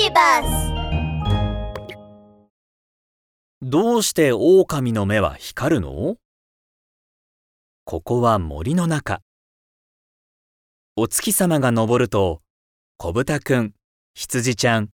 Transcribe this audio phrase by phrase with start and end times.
[0.00, 0.72] ビバス
[3.60, 6.16] どうして狼の目は光るの？
[7.84, 9.22] ここは森の中。
[10.94, 12.42] お月様が昇ると、
[12.96, 13.74] 小豚くん、
[14.14, 14.90] 羊ちゃん、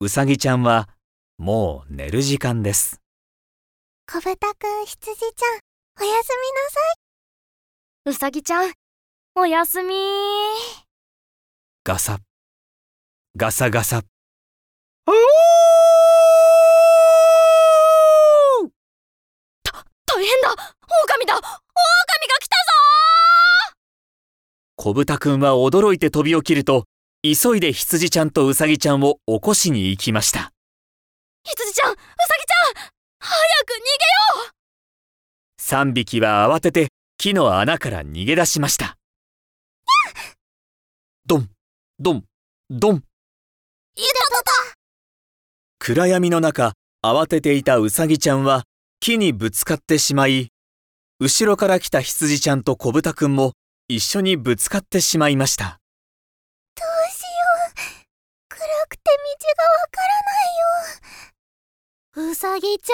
[0.00, 0.88] うさぎちゃんは
[1.38, 3.00] もう寝る時間です。
[4.10, 5.60] 小豚くん、羊ちゃん、
[6.00, 6.80] おやすみなさ
[8.06, 8.10] い。
[8.10, 8.72] うさぎちゃん、
[9.36, 9.94] おやすみ
[11.84, 12.18] ガサ、
[13.36, 14.02] ガサガサ。
[15.08, 15.12] 大
[20.22, 20.50] 変だ!
[20.50, 21.34] 狼だ!
[21.34, 21.46] 狼が
[22.40, 23.78] 来たぞ!
[24.76, 26.84] 小豚くんは驚いて飛び起きると、
[27.22, 30.52] 急いで羊ちゃんとうさぎちゃんを起こしに行きました。
[31.42, 32.90] 羊ちゃんうさぎちゃん
[33.20, 33.76] 早く逃
[34.36, 34.52] げよう!
[35.58, 38.98] 三匹は慌てて木の穴から逃げ出しました。
[41.24, 41.48] ドン、
[41.98, 42.24] ドン、
[42.68, 43.02] ドン。
[45.88, 48.64] 暗闇の中、慌てていたうさぎちゃんは
[49.00, 50.48] 木にぶつかってしまい、
[51.18, 53.54] 後ろから来た羊ちゃんと小豚くんも
[53.88, 55.78] 一緒にぶつかってしまいました。
[56.76, 57.28] どうしよ
[57.70, 58.04] う。
[58.50, 59.12] 暗くて道
[59.56, 60.20] がわから
[62.20, 62.32] ないよ。
[62.32, 62.92] うさぎちゃん見て。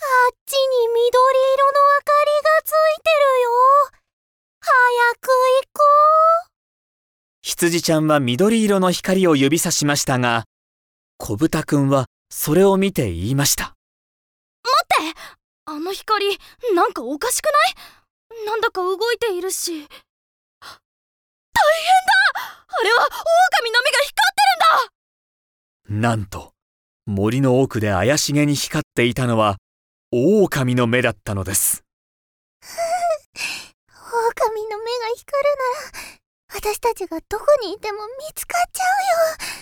[0.00, 3.50] あっちに緑色の明かりがついてるよ。
[4.60, 4.72] 早
[5.20, 5.82] く行こ
[6.46, 6.50] う。
[7.42, 10.44] 羊ちゃんは緑色の光を指さしましたが、
[11.22, 13.74] 小豚くんはそれを見て言いました。
[14.94, 15.20] 待って
[15.66, 16.38] あの光
[16.74, 17.50] なんかおかしくな
[18.42, 18.46] い？
[18.46, 19.90] なんだか動いているし大変だ
[22.68, 24.40] あれは狼の目が光って
[25.92, 26.54] るんだなんと、
[27.04, 29.58] 森の奥で怪しげに光っていたのは、
[30.12, 31.84] 狼の目だったのです。
[32.62, 32.70] 狼
[34.68, 35.96] の目が光るなら、
[36.54, 38.86] 私たちがどこにいても見つかっちゃう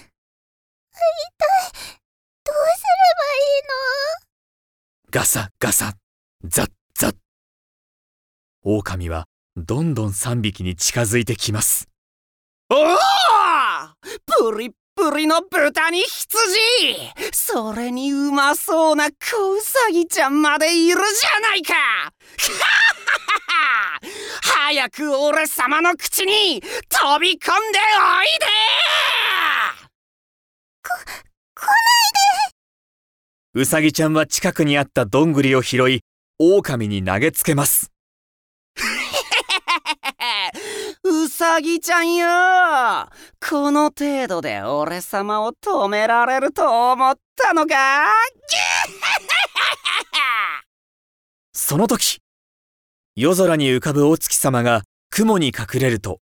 [0.05, 0.08] よ。
[0.99, 1.99] 一体、
[2.45, 5.11] どうすればいいの？
[5.11, 5.95] ガサガサ、
[6.45, 7.15] ザッザッ。
[8.63, 11.89] 狼はどんどん3匹に近づいてきます。
[12.71, 12.97] おお
[14.53, 16.29] プリップリの豚に羊！
[17.33, 21.75] それにうまそうな小ウサギちゃんまでいるじゃないか！
[24.43, 28.47] 早く俺様の口に飛び込んでおいで！
[33.55, 36.01] うさぎちゃんは近くにあったどんぐりを拾い、
[36.39, 37.91] 狼に投げつけます。
[41.03, 42.27] うさぎちゃんよ
[43.41, 48.13] この程度で俺様を止められると思ったのか
[51.55, 52.21] その時、
[53.17, 56.21] 夜空に浮かぶお月様が雲に隠れると、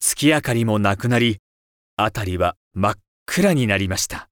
[0.00, 1.42] 月明かりもなくなり、
[1.96, 2.96] あたりは真っ
[3.26, 4.30] 暗になりました。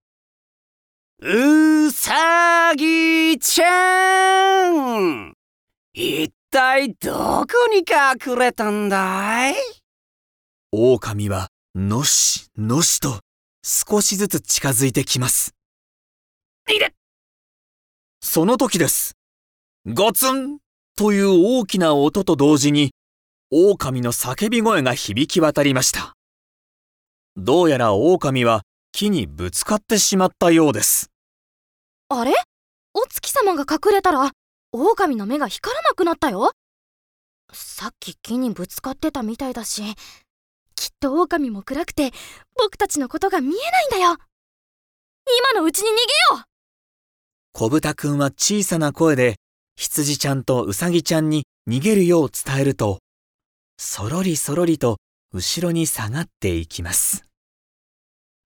[1.24, 5.34] うさぎちゃん
[5.94, 9.54] 一体どこに隠れたんだい？
[10.72, 11.46] 狼は
[11.76, 13.20] のしのしと
[13.62, 15.54] 少しずつ近づいてきます。
[16.68, 16.92] いで
[18.20, 19.14] その時です。
[19.86, 20.58] ゴツン
[20.96, 22.90] という大きな音と同時に、
[23.52, 26.14] 狼の叫び声が響き渡りました。
[27.36, 31.10] どうやら狼は木にぶつかってしまったようです。
[32.20, 32.34] あれ？
[32.94, 34.30] お月様が隠れたら
[34.72, 36.52] 狼の目が光らなくなったよ？
[37.52, 39.82] さっき木にぶつかってたみたいだし
[40.74, 42.10] きっと狼も暗くて
[42.56, 44.16] 僕たちのことが見えないんだよ。
[45.54, 45.94] 今のうちに逃
[46.34, 46.44] げよう！
[47.52, 49.36] 小豚くんは小さな声で
[49.76, 52.98] 羊ちゃんとうさぎちゃんに逃げるよう伝えると、
[53.78, 54.98] そろりそろりと
[55.32, 57.24] 後ろに下がっていきます。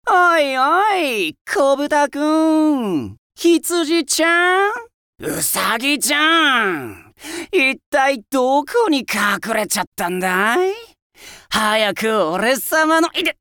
[0.07, 4.71] おいおい小豚くん羊ちゃん？
[5.19, 7.13] うさぎちゃん。
[7.51, 10.73] 一体どこに隠れちゃったんだい？
[11.49, 13.35] 早く俺様のいで。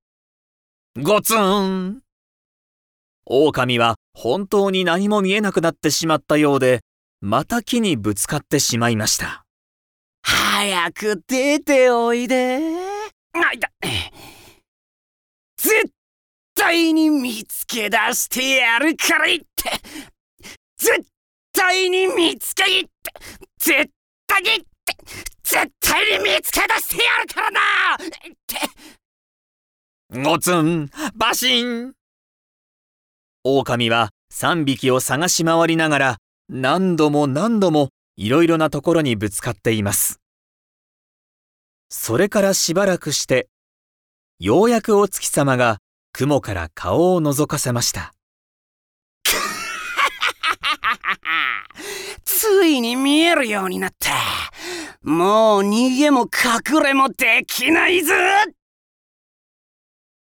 [1.01, 2.03] ゴツン
[3.25, 6.81] 狼は本当に何も見えなくなってしまったようで、
[7.21, 9.45] また木にぶつかってしまいました。
[10.23, 12.61] 早く出ておいで。
[13.35, 13.71] あいた
[15.57, 15.91] 絶
[16.63, 19.47] 対に見つけ出してやるからいって。
[20.77, 21.03] 絶
[21.53, 22.91] 対に見つけいって。
[23.59, 23.91] 絶
[24.29, 24.65] 対に
[25.43, 27.61] 絶対に見つけ出してやるからな。
[27.97, 27.99] っ
[28.47, 30.21] て。
[30.21, 31.95] ゴツンバシン
[33.43, 36.17] 狼は3匹を探し回りながら
[36.49, 40.21] 何度も何度もいろいろなところにぶつかっています。
[41.89, 43.49] それからしばらくして、
[44.39, 45.79] ようやくお月様が
[46.13, 48.13] 雲から顔を覗かせました。
[52.25, 54.11] ついに見えるようになった。
[55.03, 58.19] もう逃げも隠れもできないぞっ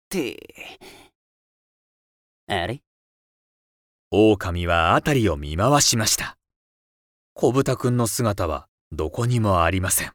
[0.09, 0.79] て。
[2.49, 2.81] あれ？
[4.11, 6.37] 狼は辺りを見回しました。
[7.35, 10.13] 小豚くんの姿はどこにもありません。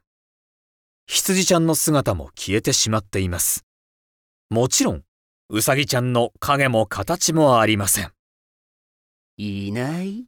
[1.06, 3.64] 羊ちゃんの姿も消えてしまっています。
[4.50, 5.04] もちろん、
[5.54, 8.10] うさぎちゃんの影も形もありません。
[9.36, 10.24] いない？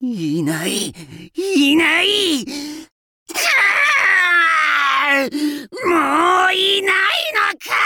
[0.00, 0.92] いない？
[1.36, 2.44] いない？
[2.44, 2.48] も
[6.48, 6.92] ういない
[7.32, 7.76] のか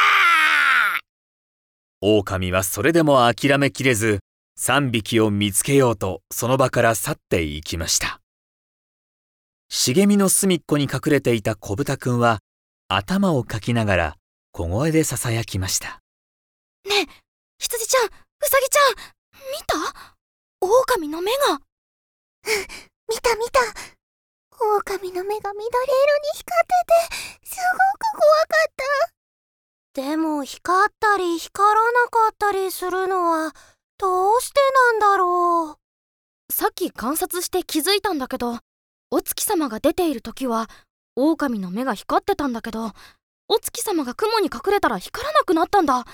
[2.01, 4.21] 狼はそれでも諦めきれず、
[4.59, 8.23] 3匹を見つけようとその場から去っていきました。
[9.69, 12.39] 茂みの隅っこに隠れていた小豚くんは
[12.89, 14.15] 頭をかきながら
[14.53, 16.01] 小声で囁きました。
[17.59, 18.11] 羊ちゃん、う
[18.45, 18.95] さぎちゃん、
[19.51, 20.17] 見た？
[20.61, 21.61] 狼の目が。
[23.09, 23.61] 見た見た。
[24.51, 28.73] 狼の目が緑色に光ってて、すごく怖かっ
[29.95, 30.01] た。
[30.01, 33.53] でも光ったり光らなかったりするのは、
[33.99, 36.53] どうしてなんだろう。
[36.53, 38.61] さっき観察して気づいたんだけど、
[39.11, 40.69] お月様が出ている時は、
[41.17, 42.93] 狼の目が光ってたんだけど、
[43.49, 46.05] お月様が雲に隠れたら光らなくなったんだ。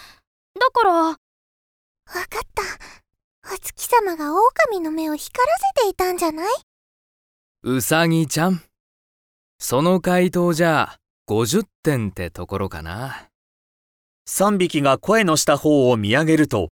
[0.62, 2.62] だから、わかった。
[3.52, 4.32] お月様が
[4.70, 6.46] 狼の目を光らせていたんじゃない？
[7.64, 8.62] うさぎちゃん。
[9.58, 10.96] その回答じゃ
[11.28, 13.28] 50点ってところかな。
[14.28, 16.68] 3匹が声のした方を見上げると、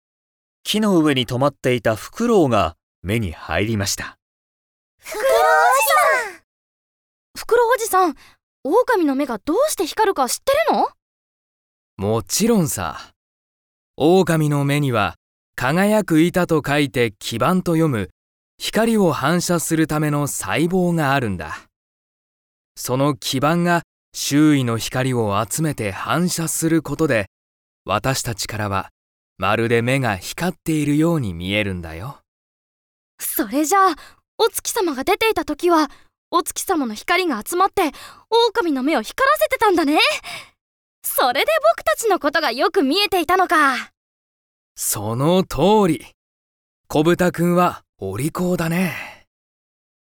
[0.63, 4.19] 木の上に止まっていたフクロウが目に入りました。
[4.99, 5.87] フクロウおじ
[6.27, 6.41] さん
[7.35, 8.15] フクロウおじさん、
[8.63, 10.89] 狼の目がどうして光るか知ってるの？
[11.97, 13.15] もちろんさ。
[14.01, 15.15] 狼の目には
[15.57, 18.09] 輝く板と書いて基板と読む
[18.57, 21.57] 光を反射するための細胞があるんだ。
[22.77, 23.81] その基板が
[24.13, 27.25] 周囲の光を集めて反射することで
[27.83, 28.89] 私たちからは
[29.37, 32.19] まるで目が光っているように見えるんだよ。
[33.19, 33.95] それじゃあ、
[34.37, 35.89] お月様が出ていた時は、
[36.31, 37.91] お月様の光が集まって、
[38.53, 39.97] 狼の目を光らせてたんだね。
[41.03, 43.91] それで僕たちのことがよく見えていたのか。
[44.75, 46.05] その通り。
[46.87, 49.27] 小豚くんはお利口だね。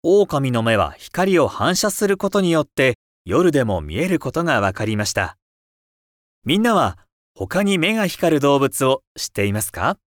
[0.01, 5.37] 狼の目は光を反射することによって夜でも見えることがわかりました。
[6.45, 6.97] みんなは
[7.35, 9.97] 他に目が光る動物を知っていますか？